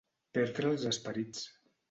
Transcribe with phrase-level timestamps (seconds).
[0.37, 1.47] Perdre els esperits.